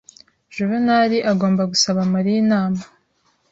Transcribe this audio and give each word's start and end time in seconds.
Juvenali 0.55 1.17
agomba 1.31 1.61
gusaba 1.71 1.99
Mariya 2.13 2.37
inama. 2.43 2.81